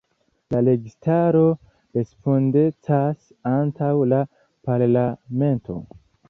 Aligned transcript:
La 0.53 0.59
registaro 0.67 1.43
respondecas 1.97 3.29
antaŭ 3.51 3.91
la 4.15 4.23
parlamento. 4.71 5.79